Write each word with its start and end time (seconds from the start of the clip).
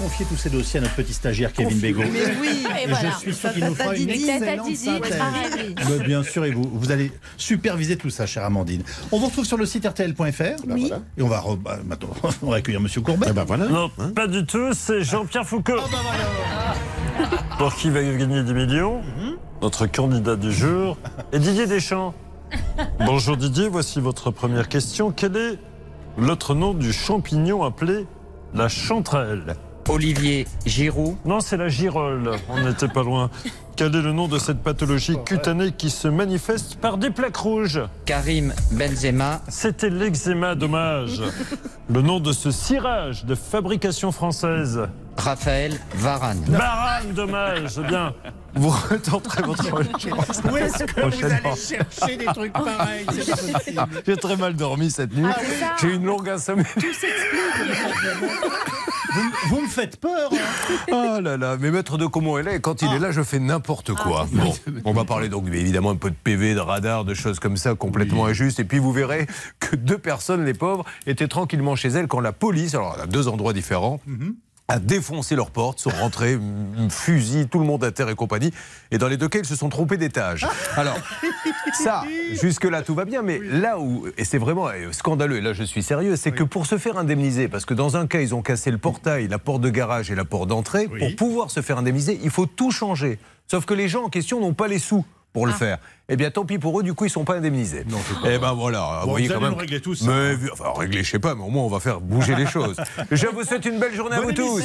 confier 0.00 0.24
tous 0.26 0.36
ces 0.36 0.48
dossiers 0.50 0.80
à 0.80 0.82
notre 0.82 0.94
petit 0.94 1.12
stagiaire 1.12 1.52
Kevin 1.52 1.78
Bégaud. 1.78 2.00
Mais 2.10 2.32
oui, 2.40 2.64
Et 2.82 2.86
voilà. 2.88 3.10
je 3.10 3.18
suis 3.18 3.34
sûr 3.34 3.52
qu'il 3.52 3.64
nous 3.64 3.74
fera 3.74 3.94
une 3.94 4.08
excellente 4.08 4.74
synthèse. 4.74 5.18
Mais 5.88 6.04
bien 6.06 6.22
sûr, 6.22 6.44
et 6.46 6.50
vous, 6.52 6.68
vous 6.72 6.90
allez 6.90 7.12
superviser 7.36 7.96
tout 7.96 8.08
ça, 8.10 8.24
chère 8.26 8.44
Amandine. 8.44 8.82
On 9.12 9.18
vous 9.18 9.26
retrouve 9.26 9.44
sur 9.44 9.58
le 9.58 9.66
site 9.66 9.86
rtl.fr. 9.86 10.62
Oui. 10.68 10.80
voilà. 10.88 11.02
Et 11.18 11.22
on 11.22 11.28
va, 11.28 11.40
re- 11.40 11.58
bah, 11.58 11.78
maintenant, 11.84 12.10
on 12.42 12.50
va 12.50 12.56
accueillir 12.56 12.80
Monsieur 12.80 13.02
Courbet. 13.02 13.26
Eh 13.28 13.32
ben 13.32 13.44
voilà. 13.44 13.66
Non, 13.66 13.90
pas 14.14 14.26
du 14.26 14.44
tout, 14.46 14.72
c'est 14.72 15.02
Jean-Pierre 15.02 15.46
Foucault. 15.46 15.74
Pour 17.58 17.74
qui 17.74 17.90
va 17.90 18.02
gagner 18.02 18.42
des 18.42 18.54
millions 18.54 19.02
Notre 19.60 19.86
candidat 19.86 20.36
du 20.36 20.50
jour 20.52 20.96
est 21.32 21.38
Didier 21.38 21.66
Deschamps. 21.66 22.14
Bonjour 23.04 23.36
Didier, 23.36 23.68
voici 23.68 24.00
votre 24.00 24.30
première 24.30 24.68
question. 24.68 25.12
Quel 25.12 25.36
est 25.36 25.58
l'autre 26.16 26.54
nom 26.54 26.72
du 26.72 26.92
champignon 26.92 27.62
appelé 27.62 28.06
la 28.54 28.68
chanterelle? 28.68 29.54
Olivier 29.90 30.46
Giroud, 30.64 31.16
Non, 31.24 31.40
c'est 31.40 31.56
la 31.56 31.68
girole. 31.68 32.30
On 32.48 32.60
n'était 32.62 32.86
pas 32.86 33.02
loin. 33.02 33.28
Quel 33.74 33.94
est 33.96 34.02
le 34.02 34.12
nom 34.12 34.28
de 34.28 34.38
cette 34.38 34.62
pathologie 34.62 35.16
cutanée 35.24 35.72
qui 35.72 35.90
se 35.90 36.06
manifeste 36.06 36.76
par 36.76 36.96
des 36.96 37.10
plaques 37.10 37.36
rouges 37.36 37.80
Karim 38.04 38.52
Benzema, 38.70 39.40
C'était 39.48 39.90
l'eczéma, 39.90 40.54
dommage. 40.54 41.20
Le 41.88 42.02
nom 42.02 42.20
de 42.20 42.32
ce 42.32 42.52
cirage 42.52 43.24
de 43.24 43.34
fabrication 43.34 44.12
française 44.12 44.82
Raphaël 45.16 45.78
Varane. 45.96 46.44
Barane, 46.48 47.12
dommage. 47.12 47.80
Eh 47.84 47.88
bien, 47.88 48.14
vous 48.54 48.70
retenterez 48.90 49.42
votre 49.42 49.64
chance. 49.64 50.40
Où 50.50 50.56
est-ce 50.56 50.84
que 50.84 51.00
vous 51.00 51.24
allez 51.24 51.56
chercher 51.56 52.16
des 52.16 52.26
trucs 52.26 52.52
pareils? 52.52 53.06
J'ai 54.06 54.16
très 54.16 54.36
mal 54.36 54.54
dormi 54.54 54.90
cette 54.90 55.14
nuit. 55.16 55.32
ça. 55.58 55.74
J'ai 55.80 55.88
eu 55.88 55.94
une 55.96 56.04
longue 56.04 56.28
insomnie. 56.28 56.62
Vous, 59.12 59.30
vous 59.56 59.60
me 59.62 59.68
faites 59.68 59.98
peur. 59.98 60.30
hein. 60.32 60.76
Oh 60.92 61.20
là 61.20 61.36
là, 61.36 61.56
mais 61.58 61.70
maître 61.70 61.98
de 61.98 62.06
comment 62.06 62.38
elle 62.38 62.48
est, 62.48 62.60
quand 62.60 62.82
il 62.82 62.92
est 62.92 62.98
là, 62.98 63.10
je 63.12 63.22
fais 63.22 63.38
n'importe 63.38 63.92
quoi. 63.94 64.26
Bon, 64.32 64.54
on 64.84 64.92
va 64.92 65.04
parler 65.04 65.28
donc 65.28 65.46
évidemment 65.48 65.90
un 65.90 65.96
peu 65.96 66.10
de 66.10 66.16
PV, 66.22 66.54
de 66.54 66.60
radar, 66.60 67.04
de 67.04 67.14
choses 67.14 67.38
comme 67.40 67.56
ça 67.56 67.74
complètement 67.74 68.26
injustes. 68.26 68.60
Et 68.60 68.64
puis 68.64 68.78
vous 68.78 68.92
verrez 68.92 69.26
que 69.58 69.76
deux 69.76 69.98
personnes, 69.98 70.44
les 70.44 70.54
pauvres, 70.54 70.84
étaient 71.06 71.28
tranquillement 71.28 71.76
chez 71.76 71.88
elles 71.88 72.06
quand 72.08 72.20
la 72.20 72.32
police, 72.32 72.74
alors 72.74 72.98
à 73.00 73.06
deux 73.06 73.28
endroits 73.28 73.52
différents, 73.52 74.00
a 74.70 74.78
défoncé 74.78 75.34
leurs 75.34 75.50
portes, 75.50 75.80
sont 75.80 75.90
rentrés, 75.90 76.38
fusil, 76.88 77.48
tout 77.48 77.58
le 77.58 77.64
monde 77.64 77.82
à 77.82 77.90
terre 77.90 78.08
et 78.08 78.14
compagnie. 78.14 78.52
Et 78.90 78.98
dans 78.98 79.08
les 79.08 79.16
deux 79.16 79.28
cas, 79.28 79.40
ils 79.40 79.44
se 79.44 79.56
sont 79.56 79.68
trompés 79.68 79.96
d'étage. 79.96 80.46
Alors, 80.76 80.96
ça, 81.72 82.04
jusque-là, 82.40 82.82
tout 82.82 82.94
va 82.94 83.04
bien. 83.04 83.22
Mais 83.22 83.38
là 83.38 83.78
où, 83.80 84.06
et 84.16 84.24
c'est 84.24 84.38
vraiment 84.38 84.68
euh, 84.68 84.92
scandaleux, 84.92 85.38
et 85.38 85.40
là 85.40 85.52
je 85.52 85.64
suis 85.64 85.82
sérieux, 85.82 86.14
c'est 86.16 86.30
que 86.32 86.44
pour 86.44 86.66
se 86.66 86.78
faire 86.78 86.96
indemniser, 86.98 87.48
parce 87.48 87.64
que 87.64 87.74
dans 87.74 87.96
un 87.96 88.06
cas, 88.06 88.20
ils 88.20 88.34
ont 88.34 88.42
cassé 88.42 88.70
le 88.70 88.78
portail, 88.78 89.26
la 89.28 89.38
porte 89.38 89.60
de 89.60 89.70
garage 89.70 90.10
et 90.10 90.14
la 90.14 90.24
porte 90.24 90.48
d'entrée, 90.48 90.88
Oui. 90.92 91.00
pour 91.00 91.16
pouvoir 91.28 91.50
se 91.50 91.62
faire 91.62 91.78
indemniser, 91.78 92.20
il 92.22 92.30
faut 92.30 92.46
tout 92.46 92.70
changer. 92.70 93.18
Sauf 93.48 93.64
que 93.64 93.74
les 93.74 93.88
gens 93.88 94.04
en 94.04 94.08
question 94.08 94.40
n'ont 94.40 94.54
pas 94.54 94.68
les 94.68 94.78
sous 94.78 95.04
pour 95.32 95.46
le 95.46 95.52
faire. 95.52 95.78
Eh 96.08 96.16
bien, 96.16 96.30
tant 96.30 96.44
pis 96.44 96.58
pour 96.58 96.78
eux, 96.80 96.82
du 96.82 96.92
coup, 96.94 97.04
ils 97.04 97.10
sont 97.10 97.24
pas 97.24 97.36
indemnisés. 97.36 97.84
Non, 97.88 97.98
c'est 98.06 98.20
pas 98.20 98.32
Eh 98.32 98.38
ben 98.38 98.52
voilà, 98.52 98.98
vous 99.00 99.06
Bon, 99.06 99.10
voyez 99.12 99.28
vous 99.28 99.32
quand 99.34 99.38
allez 99.38 99.44
même. 99.46 99.54
nous 99.54 99.60
régler 99.60 99.80
tout 99.80 99.94
ça. 99.94 100.06
Mais, 100.08 100.34
enfin, 100.52 100.72
régler, 100.76 101.04
je 101.04 101.10
sais 101.10 101.18
pas, 101.18 101.34
mais 101.34 101.42
au 101.44 101.48
moins 101.50 101.62
on 101.64 101.68
va 101.68 101.80
faire 101.80 102.00
bouger 102.00 102.34
les 102.34 102.46
choses. 102.46 102.76
Je 103.12 103.26
vous 103.28 103.44
souhaite 103.44 103.64
une 103.64 103.78
belle 103.78 103.94
journée 103.94 104.16
à 104.16 104.20
vous 104.20 104.32
tous. 104.32 104.62